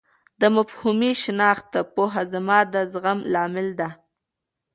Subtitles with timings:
[0.41, 3.89] د مفهومي شناخت پوهه زما د زغم لامل ده.